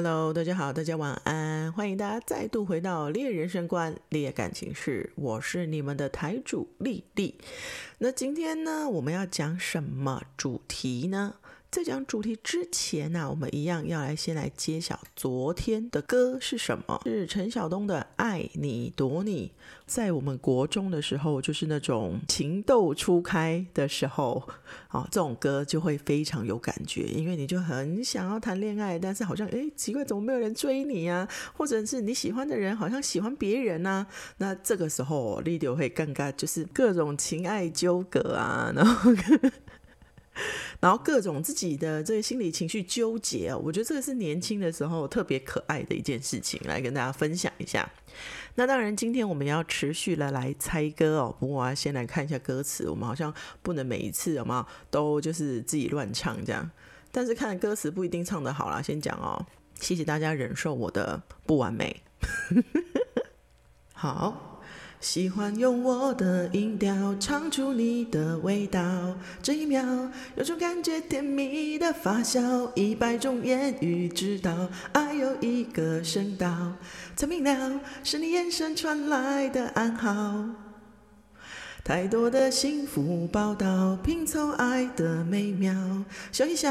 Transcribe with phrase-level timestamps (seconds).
[0.00, 7.34] Hello，大家好，大家晚安，欢迎大家再度回到猎人生观、猎感情事，我是你们的台主丽丽。
[7.98, 11.34] 那今天呢，我们要讲什么主题呢？
[11.70, 16.98] 在讲主题之前呢，我们一样要来先来揭晓昨天的歌是什么？
[17.04, 19.48] 是陈晓东的《爱你躲你》。
[19.84, 24.48] 在我们国中的时候，就是那种情窦初开的时候，
[24.88, 31.28] 啊，这种歌就会非常有感觉，因为你就很想要谈恋爱，但是好像诶奇怪，怎么没有人追你啊？
[31.54, 34.06] 或者是你喜欢的人好像喜欢别人呢？
[34.38, 39.12] 那这个时候你就会尴尬，就是各种情爱纠葛啊，然后。
[40.80, 47.88] 然后各种自己的这个心理情绪纠结啊我觉得这个是年轻的时候特别可爱的一件事情，来跟大家分享一下。
[48.54, 51.36] 那当然，今天我们要持续的来猜歌哦。
[51.38, 56.68] 不过我要先来看一下歌词，我们好像不能每一次有没有都就是自己乱唱这样。
[57.12, 59.46] 但是看歌词不一定唱得好啦，先讲哦。
[59.80, 62.02] 谢谢大家忍受我的不完美。
[63.94, 64.57] 好。
[65.00, 68.80] 喜欢用我的音调唱出你的味道，
[69.40, 76.72] 这一秒有种感觉甜蜜的发酵，一百种言语知道爱有一个声道，
[77.14, 80.67] 才明了是你眼神传来的暗号。
[81.88, 85.74] 太多的幸福报道，拼凑爱的美妙。
[86.30, 86.70] 笑一笑，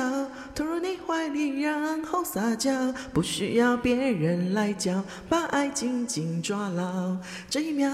[0.54, 7.18] 投入你怀里，然后撒娇，不需要别人来教，把爱紧紧抓牢。
[7.50, 7.90] 这一秒，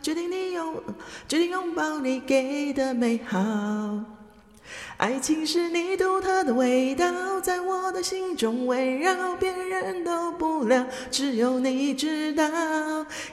[0.00, 0.80] 决定你拥，
[1.26, 4.17] 决定拥抱你给的美好。
[4.96, 12.44] 爱情是你独特的味道，在我的心中围绕，别人都不了，只有你知道。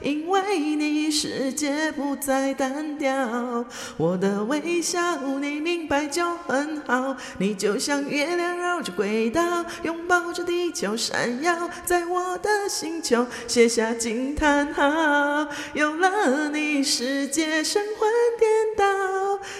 [0.02, 3.66] 因为你，世界不再单调。
[3.98, 7.18] 我的微笑，你明白就很好。
[7.40, 14.84] 你就像月亮绕着轨道，拥抱着地球闪耀，在我的星球写下惊叹号。
[15.74, 18.08] 有了你，世界神魂
[18.38, 18.86] 颠倒，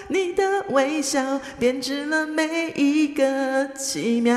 [0.08, 2.06] 你的微笑编织。
[2.06, 4.34] 了每一个奇妙。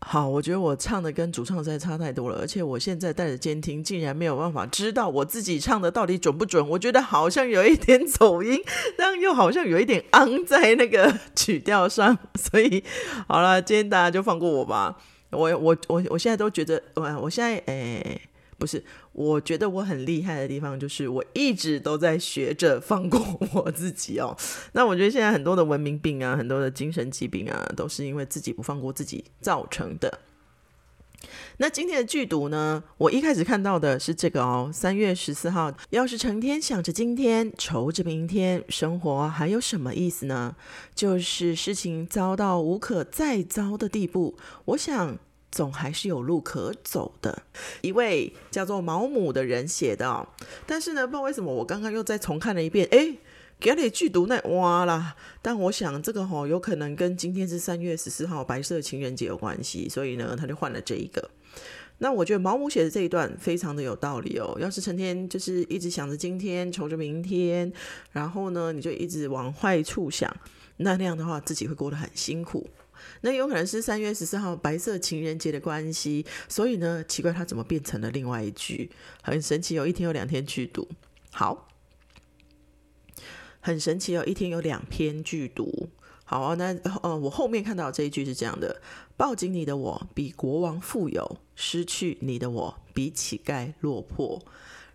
[0.00, 6.66] 好，我觉得我唱的跟主唱实在差太多了，而且我现在带着监听，竟然没有办法知道我自己唱的到底准不准。
[6.70, 8.58] 我觉得好像有一点走音，
[8.96, 12.16] 但又好像有一点昂在那个曲调上。
[12.34, 12.82] 所以，
[13.26, 14.96] 好了，今天大家就放过我吧。
[15.30, 18.22] 我我我我现在都觉得，我我现在诶。
[18.58, 18.82] 不是，
[19.12, 23.20] 我觉得我很厉害的地方就是我一直都在学着放过
[23.52, 24.36] 我自己哦。
[24.72, 30.18] 那我觉得现在很多的文明病啊，很多的精神疾病啊，都是因为自己不放过自己造成的。
[31.58, 40.56] 那今天的剧毒呢，我一开始看到的是这个哦，三月十四号，要是成天想着今天，愁着明天，生活还有什么意思呢？
[40.96, 45.16] 就是事情糟到无可再糟的地步，我想。
[45.50, 47.42] 总还是有路可走的。
[47.80, 50.28] 一位叫做毛姆的人写的，
[50.66, 53.16] 但是呢，不知道为什么我刚刚又再重看了一遍，哎，
[53.58, 55.16] 给你剧毒那哇啦！
[55.42, 61.30] 但我想这个哈有可能跟今天是三月十四号白色情人节有关系，所以呢，他就换了这一个。
[62.00, 64.56] 那我觉得毛姆写的这一段非常的有道理哦。
[64.60, 67.72] 要是成天就是一直想着今天，愁着明天，
[68.12, 70.32] 然后呢，你就一直往坏处想，
[70.76, 72.68] 那那样的话，自己会过得很辛苦。
[73.20, 78.90] 那有可能是三月十四号白色情人节的关系，所以呢，奇怪它怎么变成了另外一句，
[79.22, 80.88] 很神奇，有一天有两天剧毒，
[81.30, 81.68] 好，
[83.60, 85.90] 很神奇哦，一天有两篇剧毒，
[86.24, 88.80] 好，那呃，我后面看到这一句是这样的：
[89.16, 94.42] 抱紧你的我比国王富有，失去你的我比乞丐落魄。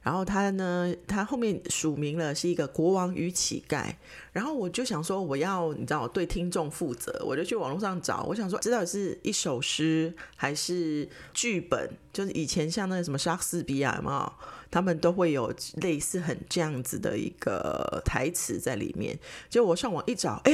[0.04, 3.86] 然后他呢，他后面署名了是一个国王与乞丐。
[4.34, 11.90] 然后我就想说，我要你知道对听众负责，我就去网络上找，我想说，知道是一首诗还是剧本？
[12.12, 14.34] 就是以前像那个什么莎士比亚嘛，
[14.70, 19.18] 他们都会有类似很这样子的一个台词在里面。
[19.50, 20.52] 就我上网一找，哎，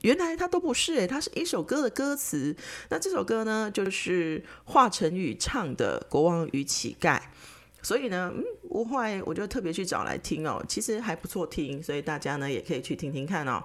[0.00, 2.56] 原来它都不是，哎，它是一首歌的歌词。
[2.88, 7.18] 那这首歌呢，就是华晨宇唱的《国王与乞丐》。
[7.82, 13.62] 所以呢，嗯，我后来我就特别去找来听哦，其实还不错听，所以大家呢也可以去听听看哦。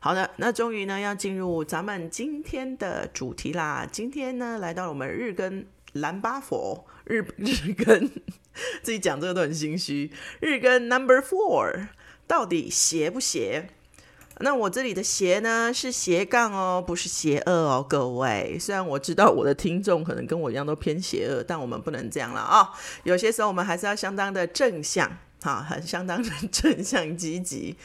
[0.00, 3.88] 好的，那终于呢要进入咱们今天的主题啦。
[3.90, 8.08] 今天呢来到了我们日更蓝巴佛日日更，
[8.82, 10.12] 自己讲这个都很心虚。
[10.40, 11.88] 日更 Number Four
[12.26, 13.70] 到底邪不邪？
[14.40, 18.56] 那我这里的斜呢是斜杠哦，不是邪恶哦，各位。
[18.58, 22.70] 虽然我知道我的听众可能跟我一样都偏邪恶，但我们不能这样了啊。
[23.02, 25.10] 有些时候我们还是要相当的正向，
[25.42, 27.76] 哈，很相当的正向积极。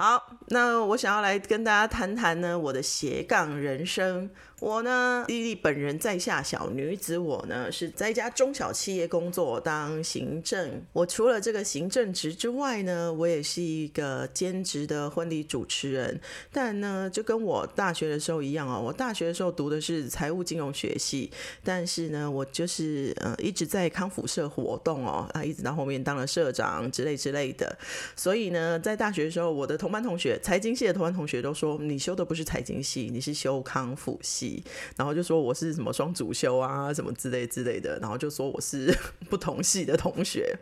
[0.00, 4.30] 好，那我想要来跟大家谈谈呢，我的斜杠人生。
[4.60, 10.82] 我呢，丽丽本人在下小女子，我呢是在一家中小企业工作当行政。
[10.92, 16.20] 我除了这个行政职之外呢，我也是一个兼职的婚礼主持人。
[16.52, 21.30] 但呢，就跟我大学的时候一样哦，我大学的时候读的是财务金融学系，
[21.64, 27.76] 但是呢，我就是呃一直在康复社活动哦，啊，一直到后面当了社长之类之类的。
[28.16, 34.62] 所以呢，在大学的时候，我的同同班同学，财经系的同班同学都说，你修的不是财经系，你是修康复系。
[34.98, 38.94] 然后就说我是什么双主修啊，什么之类之类的，然后就说我是
[39.30, 40.58] 不同系的同学。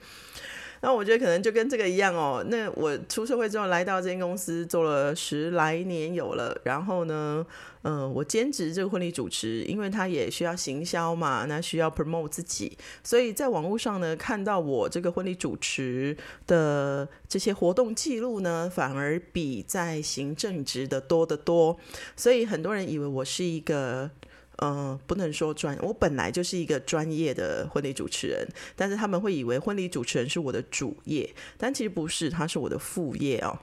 [0.80, 2.44] 那我觉得可能就跟这个一样哦。
[2.48, 7.44] 那我出社会之后来到这间公司做了十来年有了，然后呢，
[7.82, 21.78] 嗯，我兼职这个婚礼主持，因为他也需要行销嘛，那需要 promote 自己，所以在网络上呢看到我这个婚礼主持的这些活动记录呢，反而比在行政职的多得多，
[22.16, 24.10] 所以很多人以为我是一个。
[24.56, 33.58] 嗯，不能说专，我本来就是一个专业的婚礼主持人，但是他们会以为婚礼主持人是我的主业，但其实不是，他是我的副业哦。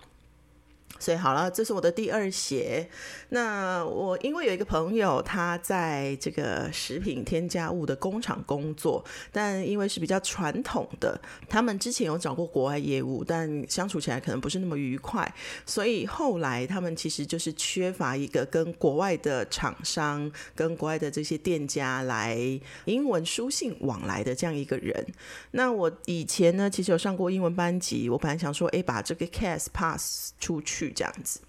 [0.99, 2.87] 所以好了，这是我的第二鞋。
[3.29, 11.19] 那我因为有一个朋友，他在这个食品添加物的工厂工作，但因为是比较传统的，
[11.49, 15.29] 他们之前有找过国外业务，但相处起来可能不是那么愉快，
[15.65, 22.37] 所以后来他们其实就是缺乏一个跟国外的厂商、跟国外的这些店家来
[22.85, 25.05] 英文书信往来的这样一个人。
[25.51, 30.82] 那我以前呢，其实有上过英文班级，我本来想说，哎，把这个 case pass 出去。
[30.91, 31.39] 这样子，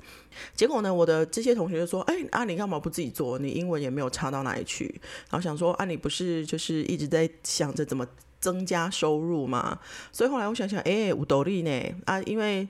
[0.55, 3.39] 结果呢，我的这些同学就说：“哎，啊，你干嘛不自己做？
[3.39, 5.01] 你英文也没有差到哪里去。”
[5.31, 8.07] 然后想说：“啊，你不是就是一直在想着怎么
[8.41, 9.79] 增加收入吗？”
[10.13, 11.95] 所以后来我想想，哎，五斗笠呢？
[12.05, 12.69] 啊，因为。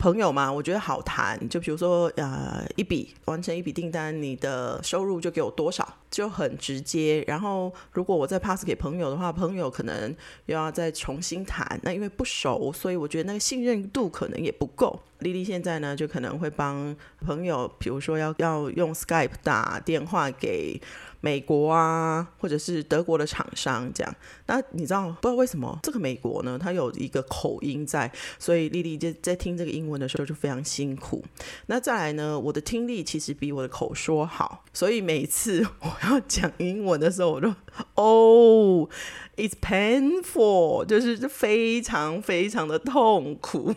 [0.00, 1.38] 朋友嘛，我觉得好谈。
[1.50, 7.22] 就比如说，呃，一笔完成一笔订单，你的收入就给我多少，就很直接。
[7.28, 10.16] 然后，如果我再 pass 给朋友的话，朋友可能
[10.46, 11.78] 又要再重新谈。
[11.82, 14.98] 那因为不熟，所以我觉得那个信任度可能也不够。
[15.18, 20.80] 丽丽现在呢，就可能会帮朋友，比如说要要用 Skype 打电话给。
[21.20, 24.14] 美国啊，或者是德国的厂商这样，
[24.46, 26.58] 那你知道不知道为什么这个美国呢？
[26.60, 31.24] 它有一个口音在，所以丽丽在在听这个英文的时候就非常辛苦。
[31.66, 37.48] 那再来呢，我的听力其实比我的口说好，所以每次我要讲英文的时候，我就
[37.96, 38.88] 哦
[39.36, 43.74] ，it's painful，就是非常非常的痛苦。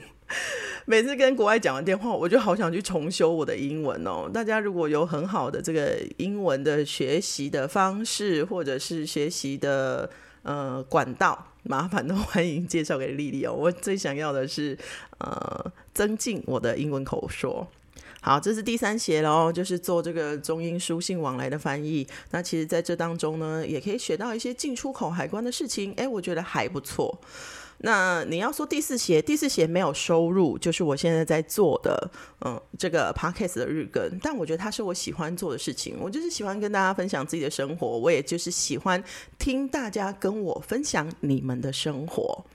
[0.85, 4.29] 每次跟国外讲完电话，我就好想去重修我的英文哦。
[4.33, 10.09] 大家如果有很好的这个英文的学习的方式，或者是学习的
[10.41, 13.53] 呃管道，麻烦都欢迎介绍给丽丽哦。
[13.53, 14.77] 我最想要的是
[15.19, 17.65] 呃增进我的英文口说。
[18.19, 22.07] 好，这是第三节喽，就是做这个中英书信往来的翻译。
[22.31, 25.93] 那其实在这当中呢，也可以学到一些进出口海关的事情。
[25.97, 27.19] 哎，我觉得还不错。
[27.85, 32.11] 那你要说第四鞋，第四鞋没有收入，就是我现在在做的，
[32.45, 34.17] 嗯，这个 podcast 的日更。
[34.21, 39.03] 但我觉得它是我喜欢做的事情，我就是喜欢跟大家分享自己的生活，我也就是喜欢
[39.37, 42.45] 听大家跟我分享你们的生活。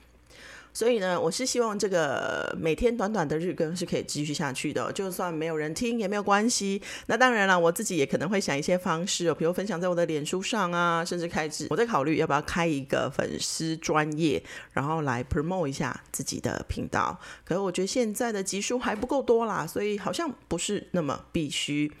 [0.73, 6.81] 所以呢，我是希望这个每天短短的日更是可以继续下去的，就算没有人听也没有关系。
[7.07, 14.41] 那当然了，我自己也可能会想一些方式哦，比如分享在我的脸书上啊，甚至开始我在考虑要不要开一个粉丝专业，
[14.73, 17.19] 然后来 promote 一下自己的频道。
[17.43, 21.91] 可是我觉得现在的集数还不够多啦，所以好像不是那么必须。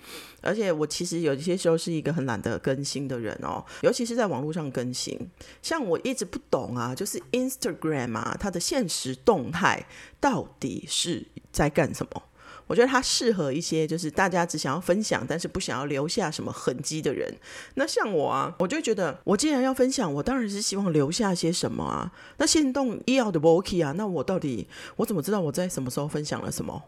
[0.41, 5.19] 而且我其实有一些时候是一个很懒得更新的人哦，尤其是在网络上更新。
[5.61, 9.85] 像我一直不懂啊，就是 Instagram 啊，它的现实动态
[10.19, 12.23] 到底是在干什么？
[12.67, 17.35] 我觉得它适合一些就是大家只想要分享，但是不想要留下什么痕迹的人。
[17.73, 22.11] 那像我啊，我就觉得我既然要分享，我当然是希望留下些什么啊。
[22.37, 24.67] 那现动医药的 w o k y 啊，那我到底
[24.97, 26.83] 我怎么知道我在什么时候分享了什么？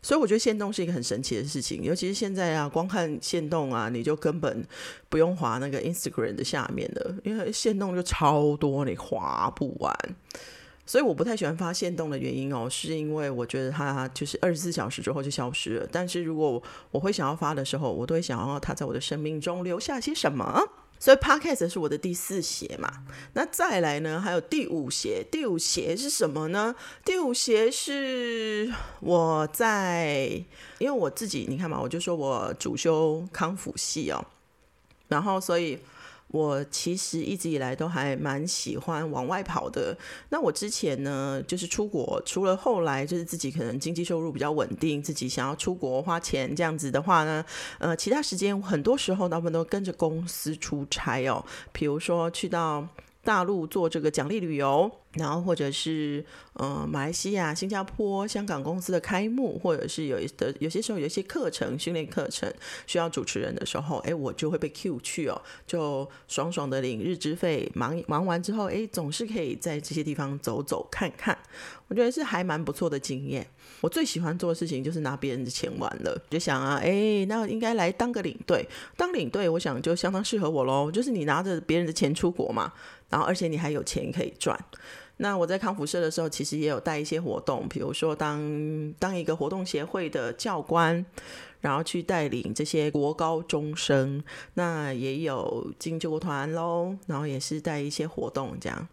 [0.00, 4.66] 所以我觉得线动是一个很神奇的事情，尤其是现在啊，光看线动啊，你就根本
[5.08, 9.94] 不用滑那个 Instagram 的下面的，因为线动就超多，你滑不完。
[10.84, 15.88] 所以我不太喜欢发线动的原因哦，是因为我觉得它就是二十四小时之后就消失了。
[15.92, 16.60] 但是如果
[16.90, 20.60] 我会想要发的时候，我都会想要它在我的生命中留下些什么。
[21.02, 22.88] 所以 podcast 是我的第四鞋嘛，
[23.32, 25.26] 那再来呢，还有第五鞋。
[25.32, 26.76] 第五鞋是什么呢？
[27.04, 30.16] 第五鞋是我在，
[30.78, 34.24] 因为我自己你看嘛，我就说我主修康复系哦，
[35.08, 35.76] 然后所以。
[36.32, 39.96] 我其实一直以来都还蛮喜欢往外跑的。
[40.30, 47.44] 那我之前呢，就是出国，除了后来就是自己可能经济收入比较稳定，自己想要出国花钱这样子的话呢，
[47.78, 52.88] 呃，其他时间很多时候大部分都跟着公司出差哦，比如说去到。
[53.24, 56.24] 大陆做这个奖励旅游，然后或者是
[56.54, 62.52] 呃马来西亚、新加坡、香港公司的开幕，或者是有的有些时候有一些课程训练课程
[62.86, 71.38] 需要主持人的时候，哎，我就会被 Q 去哦，就爽爽的领日资费，忙忙完之后，哎，总是可以在这些地方走走看看，
[71.86, 73.46] 我觉得是还蛮不错的经验。
[73.80, 82.72] 我最喜欢做的事情就是拿别人的钱玩了，就想啊，哎，那应该来当个领队，当领队，我想就相当适合我喽，就是你拿着别人的钱出国嘛。
[83.12, 84.58] 然后，而且你还有钱可以赚。
[85.18, 91.04] 那我在康复社的时候，其实也有带一些活动，比如说当当一个活动协会的教官，
[91.60, 94.24] 然后去带领这些国高中生。
[94.54, 98.88] 那也有进救国团喽，然后也是带一些活动这样。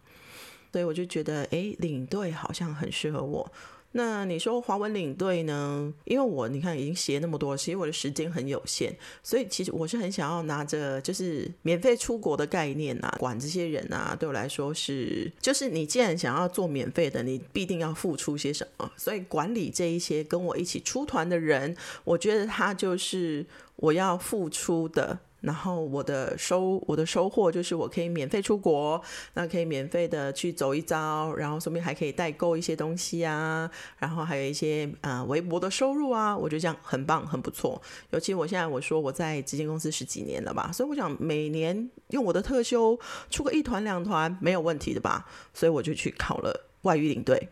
[0.70, 3.50] 所以我就觉得，哎，领队好像很适合我。
[3.92, 5.92] 那你说华文领队呢？
[6.04, 23.44] 因为我你看已经写那么多，其实我的时间很有限，所以其实我是很想要拿着就是免费出国的概念啊，管这些人啊，对我来说是就是你既然想要做免费的，你必定要付出些什么，所以管理这一些跟我一起出团的人，我觉得他就是
[23.76, 25.18] 我要付出的。
[25.40, 29.00] 然后我的收我的收获就是我可以免费出国，
[29.34, 37.80] 那可以免费的去走一遭，然后顺便还可以代购一些东西啊，然后还有一些呃微薄的收入啊，我觉得这样很棒很不错。
[38.10, 42.98] 尤其我现在我说我在基金公司十几年了吧，所以我想每年用我的特休
[43.30, 47.48] 出个一团两团没有问题的吧，所以我就去考了外语领队。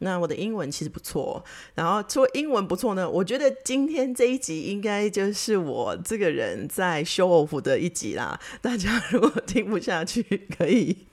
[0.00, 1.42] 那我的英文其实不错，
[1.74, 8.38] 然后说英文不错呢，我觉得今天这一集应该就是我这个人在 show off 的一集啦。
[8.60, 10.22] 大家如果听不下去，
[10.58, 11.06] 可以，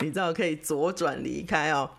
[0.00, 1.90] 你知道可以左转离开哦。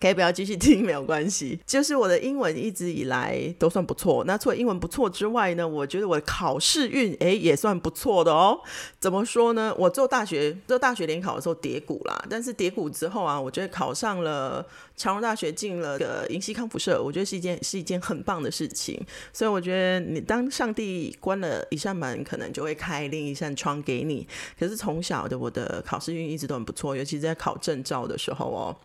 [0.00, 4.24] 可以不要继续听 没有关系，就是我的英文一直以来都算不错。
[4.24, 8.58] 那除了英文不错之外呢，我觉得我的考试运诶也算不错的哦。
[8.98, 9.74] 怎么说呢？
[9.78, 14.64] 我做大学做大学联考的时候跌谷啦，但是跌谷之后啊，我觉得考上了
[14.96, 19.00] 长荣大学，进了个银溪康复社，我觉得是一件是一件很棒的事情。
[19.32, 24.26] 所以我觉得你当上帝关了一扇门，可能就会开另一扇窗给你。
[24.58, 28.76] 可是从小的我的考试运一直都很不错，尤其是在考证照的时候哦。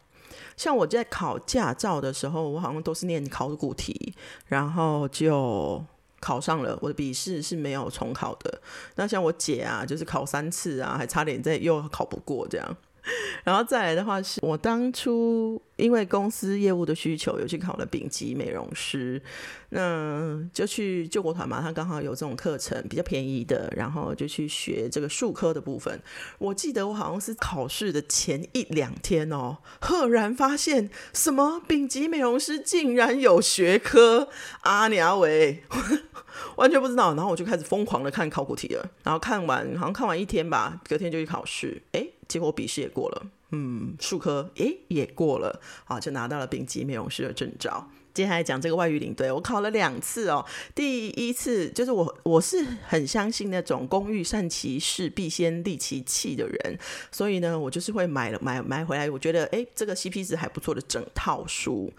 [0.55, 4.13] 像我在考驾照的时候，我好像都是念考古题，
[4.47, 5.83] 然后就
[6.19, 6.77] 考上了。
[6.81, 8.61] 我的笔试是没有重考的。
[8.95, 12.77] 那像我姐啊，就是考三次啊，还差点在又考不过这样。
[13.43, 19.21] 然后再来的话，是我当初因为公司业务的需求，有去考了丙级美容师，
[19.69, 26.01] 那就去救国团嘛，他刚好有这种课程，比较便宜的，然后就去学这个术科的部分。
[26.37, 34.29] 我记得我好像是考试的前一两天哦，赫然发现什么丙级美容师竟然有学科，
[34.61, 35.63] 阿娘喂，
[36.55, 42.07] 完全不知道，然后我就开始疯狂的看考古题了，然后看完好像看完一天吧，隔天就去考试，哎
[42.39, 42.41] 道。
[42.41, 42.41] 然后我就开始疯狂的看考古题了，然后看完好像看完一天吧，隔天就去考试，哎。
[42.41, 47.87] 结果笔试也过了，嗯，数科诶也过了，好就拿到了丙级美容师的证照。
[48.11, 50.43] 接下来讲这个外语领队，我考了两次哦。
[50.73, 56.79] 第一次就是我我是很相信那种工欲善其事必先利其器的人，
[57.11, 61.93] 所以呢，我就是会买了买买回来，我觉得诶这个 CP 值还不错的整套书。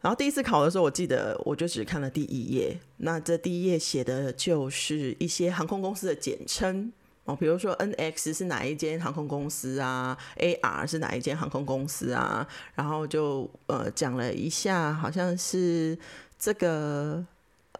[0.00, 6.92] 然后第一次考的时候，我记得我就只看了第一页，那这第一页写的就是一些航空公司的简称。
[7.24, 12.46] 哦，比如说 N X 是哪一间航空公司啊？A R 是哪一间航空公司啊？
[12.74, 15.98] 然后就呃讲了一下，好像是
[16.38, 17.24] 这个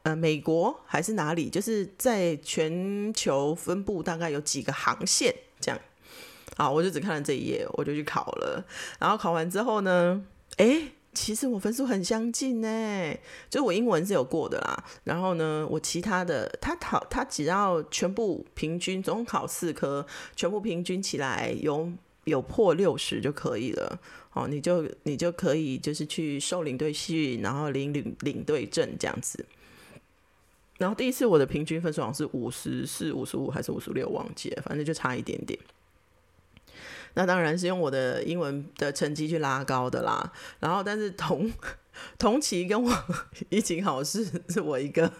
[0.02, 5.78] 呃美国还是哪里，就是在全球分布大概有几个航线这样。
[6.56, 8.64] 好，我就只看了这一页，我就去考了。
[8.98, 10.24] 然后考完之后呢，
[10.56, 10.92] 哎。
[11.14, 13.16] 其实我分数很相近呢，
[13.48, 14.84] 就我英文是有过的啦。
[15.04, 21.90] 然后呢，我其他的他考他只要全部平均总考四科，全部平均起来有
[22.24, 23.98] 有破六十就可以了。
[24.32, 29.46] 哦，你就你就可以就是去受领队训，然后领领领队证这样子。
[30.78, 35.56] 然后第一次我的平均分数好像是五十四、五十五还是五十六，忘记了，反正就差一点点。
[37.14, 40.32] 那当然是用我的英文的成绩去拉高的啦。
[40.60, 41.50] 然后，但是同
[42.18, 42.92] 同期跟我
[43.50, 45.10] 一起考试是我一个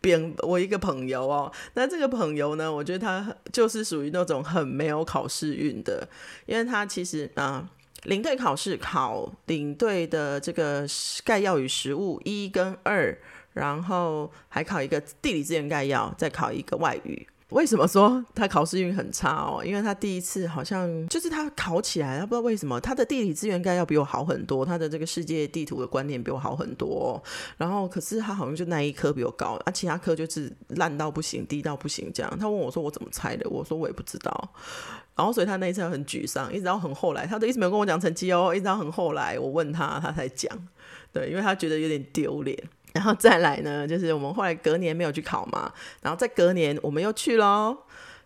[0.00, 1.52] 边我一个朋友哦。
[1.74, 6.08] 那这个朋友呢，我觉得他就是属于那种很没有考试运的，
[6.46, 7.68] 因为他其实啊，
[8.04, 10.86] 领队考试考领队的这个
[11.24, 13.18] 概要与实务一跟二，
[13.52, 17.26] 然后还考一个地理资源概要，再考一个外语。
[17.50, 19.62] 为什么说他考试运很差哦？
[19.64, 27.22] 因为他第一次好像就是他考起来，他不知道为什么他的地理资源该要比我好很多，他的这个世界地图的观念比我好很多。
[27.56, 32.38] 然后可是他好像就那一科比我高，啊，其他科就是烂到不行，低到不行这样。
[32.38, 34.50] 他问我说我怎么猜的，我说我也不知道。
[35.14, 40.50] 然后所以他那一次很沮丧，一直到很后来，他都一直没有跟我讲成绩哦，一直到很后来我问他，他才讲。
[41.12, 42.58] 对，因为他觉得有点丢脸。
[42.96, 47.76] 然后再来呢，就是我们后来隔年没有去考嘛，然后在隔年我们又去喽。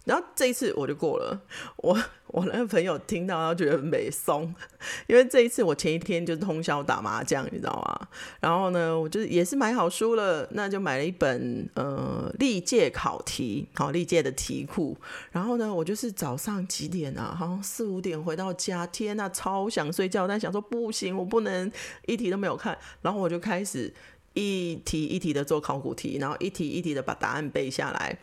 [0.05, 1.43] 然后这一次我就过了，
[1.77, 1.97] 我
[2.29, 4.55] 我那个朋友听到，他觉得美松，
[5.09, 8.09] 因为这一次我前一天就通宵打麻将，你知道吗？
[8.41, 14.97] 然后呢，我就也是买好书了，那就买了一本呃历届考题，好历届的题库。
[15.33, 17.35] 然后呢，我就是早上几点啊？
[17.37, 21.71] 好像四五点回到家，天呐，超想睡觉，但想说不行，我不能
[22.07, 22.77] 一题都没有看。
[23.03, 23.93] 然后我就开始。
[24.35, 28.19] 一题一题的做考古题，然后一题一题的把答案背下来，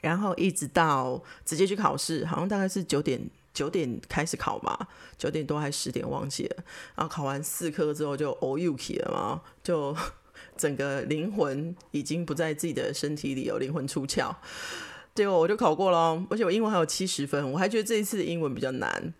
[0.00, 3.20] 然后一直到直接去考试，好像大概是九点
[3.52, 4.88] 九点开始考嘛，
[5.18, 6.56] 九点多还十点忘记了。
[6.94, 9.94] 然后考完四科之后就 all u k 了嘛，就
[10.56, 14.34] 整个灵魂已经不在自己的身体里，有灵魂出窍。
[15.14, 19.12] 结果我就考过了，而且我英文还有七十分，我还觉得这一次的英文比较难。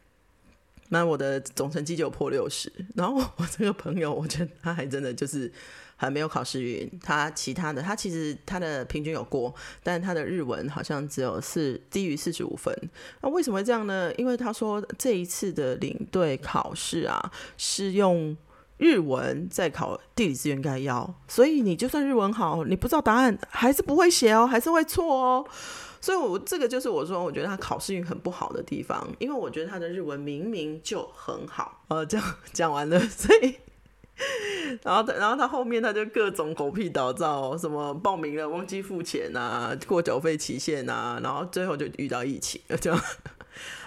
[0.92, 5.50] 那我的总成绩就破六十，然后我这个朋友，我觉得他还真的就是
[5.96, 12.76] 还没有考试运，他其他的他其实他的平均有过，但他的日文好像只有四低于四十五分。
[13.22, 14.12] 那为什么会这样呢？
[14.18, 18.37] 因为他说这一次的领队考试啊是用
[18.76, 25.46] 日文在考地理资源概要，所以你就算日文好，你不知道答案还是不会写哦，还是会错哦。
[26.02, 31.85] 所以，我这个就是我说，我觉得他考试运很不好的地方，因为我觉得他的日文明明就很好。
[31.88, 33.54] 呃，这样讲完了，所以，
[34.82, 42.92] 然后，然后他后面他就各种狗屁倒灶，什么报名了忘记付钱啊，过缴费期限啊，然后最后就遇到疫情，就。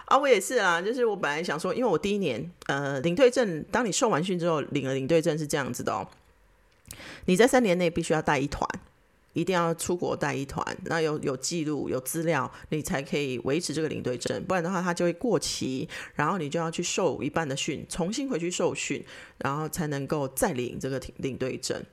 [0.06, 6.08] 啊，我也是啊，就是我本来想说，因为我第一年，呃，领队证，当你受完训之后，领了领队证是这样子的哦，
[7.26, 8.70] 你在三年内必须要带一团。
[9.36, 19.04] 一定要出国带一团，那有有记录有资料，你才可以维持这个领队证，不然的话它就会过期，然后你就要去受一半的训，重新回去受训，
[19.40, 21.84] 然后才能够再领这个领队证。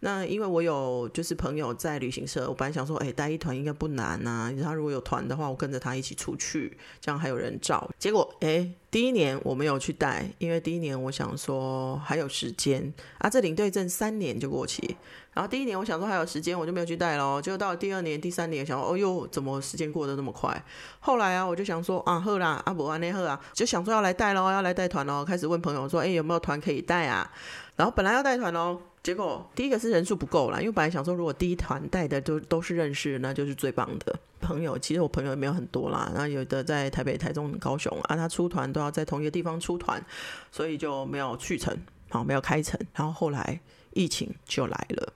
[0.00, 7.90] 那因为我有就是朋友在旅行社，我本来想说，哎，带一团应该不难呐，他如果有团的话，我跟着他一起出去，这样还有人照。
[7.98, 14.96] 结果，哎，第一年我没有去带，因为第一年我想说还有时间啊，这领队证三年就过期。
[15.32, 17.40] 然后第一年我想说还有时间，我就没有去带喽。
[17.40, 20.60] 结果到了第二年、第三年，想说哦哟，怎么时间过得那么快？
[20.98, 25.24] 后来啊，我就想说啊，喝啦，阿伯安内喝啊，就想说要来带喽，要来带团喽。
[25.24, 27.30] 开始问朋友说，哎，有没有团可以带啊？
[27.76, 34.78] 然后本来要带团喽，结果第一个是人数不够啦，因为本来想说如果第一团带的都都是认识，那就是最棒的朋友。
[34.78, 40.04] 其实我朋友也没有很多啦，然后有的在台北、台中、高雄啊，他出团都要在同一个地方出团，
[40.52, 41.74] 所以就没有去成，
[42.10, 42.78] 好，没有开成。
[42.92, 43.60] 然后后来
[43.94, 45.12] 疫情就来了。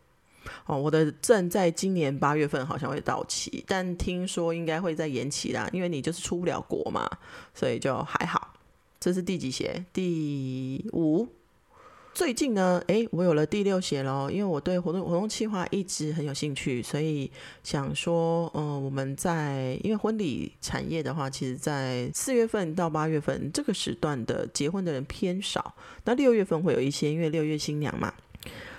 [0.64, 7.06] 哦，我的证在今年八月份好像会到期，但听说应该会再延期啦，因为你就是出不了国嘛，
[7.54, 8.54] 所以就还好。
[8.98, 9.84] 这是第几节？
[9.92, 11.28] 第五。
[12.14, 17.28] 最近呢，诶，我有了第六写喽，因为我对活动活动计划一直很有兴趣，所以
[17.64, 25.74] 想说，嗯，我们在因为婚礼产业的话，其实在四月份到八月份这个时段的结婚的人偏少，
[26.04, 28.14] 那六月份会有一些，因为六月新娘嘛。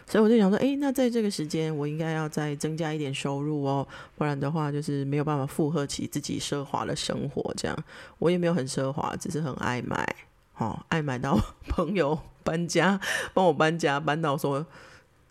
[0.07, 7.53] 所以我就想说，哎，那在这个时间，我应该要再增加一点收入哦，不然的话，就是没有办法负荷起自己奢华的生活。
[7.57, 7.77] 这样，
[8.17, 10.15] 我也没有很奢华，只是很爱买，
[10.57, 11.37] 哦，爱买到
[11.67, 12.99] 朋友搬家，
[13.33, 14.65] 帮我搬家，搬到说，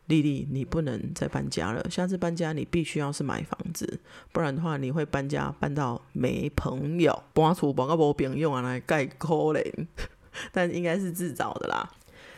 [0.07, 4.01] 丽丽，你不能再搬家了，下次搬家你必须要是买房子，
[4.33, 9.87] 不然的话，你会搬家搬到没朋友，搬出搬个无朋友啊来盖可怜，
[10.53, 11.91] 但应该是自找的啦。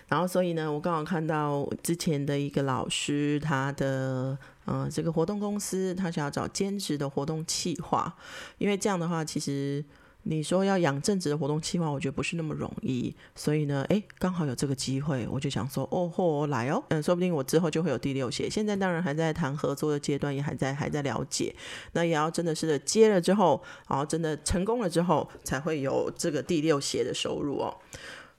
[0.09, 8.17] 然后，所以呢，我刚好看到之前的一个老师，他的嗯，这个活动公司，他想要找兼职的活动企划，
[8.59, 9.85] 因为这样的话，其实
[10.29, 13.15] 你说要养正直的活动期望，我觉得不是那么容易。
[13.37, 18.51] 所以呢，诶，刚好有这个机会，我就想说，哦嚯，来哦，嗯，说不定我之后就会有第六写。
[18.51, 21.55] 现在当然还在谈合作的阶段，也还在还在了解。
[21.93, 27.77] 那也要真的是接了之后，然后真的成功了之后，才会有这个第六写的收入哦。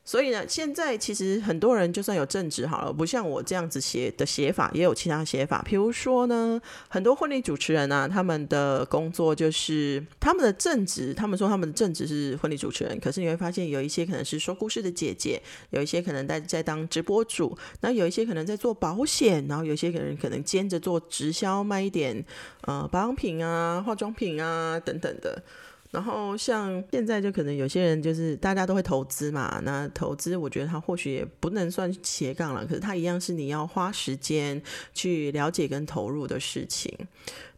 [0.08, 5.62] 所以呢，现在其实很多人就算有正职好了，不像我这样子写的写法，也有其他写法。
[5.66, 15.42] 比如说呢，很多婚礼主持人啊，他们的工作就是他们的正职，他们说他们的正职是婚礼主持人，可是你会发现有一些可能是说故事的姐姐，
[15.72, 22.24] 有一些可能在在当直播主，那有一些可能在做保险，然后有些人可能兼着做直销，卖一点
[22.62, 25.44] 呃保养品啊、化妆品啊等等的。
[25.92, 34.62] 然后像现在就可能有些人就是大家都会投资嘛，那投资我觉得他或许也不能算斜杠了，可是他一样是你要花时间
[34.94, 36.92] 去了解跟投入的事情。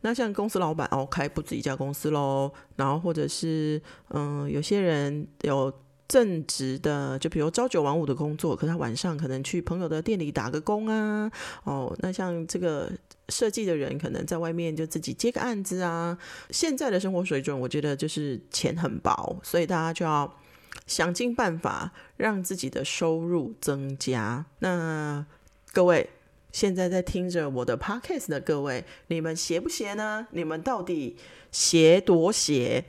[0.02, 5.74] 那像公司老板哦，开不止一家公司喽，然后或者是嗯，有些人有。
[6.10, 11.32] 正职的，就比如朝九晚五的工作，可他晚上可能去朋友的店里打个工啊。
[11.66, 12.92] 哦，那像这个
[13.30, 16.18] 设计的人，可能在外面就自己接个案子啊。
[16.50, 20.38] 现在的生活水准，我觉得就是钱很薄，所以大家就要
[20.88, 24.46] 想尽办法让自己的收入增加。
[24.60, 25.26] 那
[25.72, 26.10] 各位
[26.52, 30.28] 现在在听着我的 podcast 的各位，你们邪不邪呢？
[30.32, 31.16] 你们到底？
[31.52, 32.86] 邪多邪，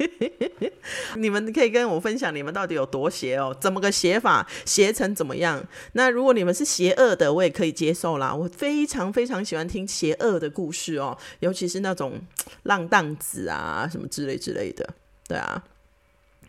[1.16, 3.54] 你们可以跟我分享你们到底有多邪哦？
[3.60, 4.48] 怎么个邪法？
[4.64, 5.62] 邪成怎么样？
[5.92, 8.34] 那如果你们是邪恶的，我也可以接受啦。
[8.34, 12.18] 我非常非常喜欢听邪恶的故事哦，尤其是那种
[12.62, 14.94] 浪荡子啊什么之类之类的。
[15.28, 15.62] 对啊，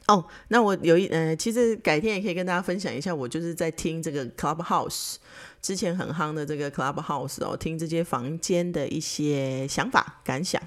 [0.09, 5.17] 哦，那我有一呃，其实改天也可以跟大家分享一下，我就是在听这个 Clubhouse。
[5.61, 10.59] 之前很夯的这个 Clubhouse 哦，听这些房间的一些想法感想。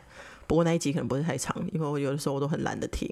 [0.46, 3.08] 不过那一集可能不是太长，因为我有的时候我都很懒得听。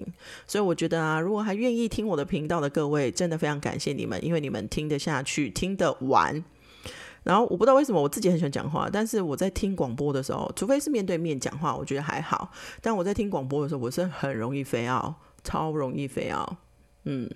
[0.47, 6.41] 所以我觉得啊，如果还愿意听我的频道的各位，真的非常感谢你们，因为你们听得下去，听得完。
[7.23, 12.51] 然后我不知道为什么我自己很喜欢讲话，但是我在听广播的时候，除非是面对面讲话，我觉得还好。
[12.79, 15.13] 但我在听广播的时候，我是很容易飞傲，
[15.43, 16.59] 超容易飞啊。
[17.05, 17.29] 嗯，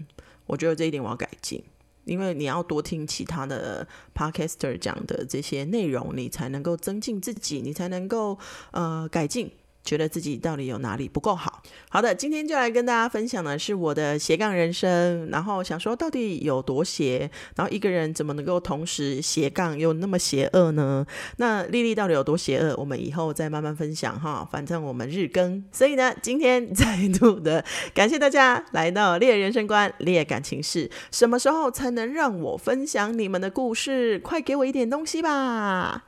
[0.45, 1.63] 我觉得这一点我要改进。
[2.05, 8.37] 因为你要多听其他的 podcaster 讲的这些内容，你才能够增进自己，你才能够
[8.71, 9.51] 呃改进。
[9.85, 11.61] 觉得自己到底有哪里不够好？
[11.89, 21.05] 好的，今天就来跟大家分享的是我的斜杠人生，然后想说到底有多邪，然后一个人怎么能够同时斜杠又那么邪恶呢？
[21.37, 22.75] 那丽丽到底有多邪恶？
[22.77, 24.47] 我们以后再慢慢分享哈。
[24.51, 30.89] 反正我们日更，所以呢，今天再度的感谢大家来到猎人生观、猎感情事。
[31.11, 34.17] 什么时候才能让我分享你们的故事？
[34.19, 36.03] 快给我一点东西吧！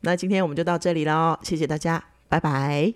[0.00, 2.15] 那今天我们就到这里喽，谢谢大家。
[2.28, 2.94] 拜拜。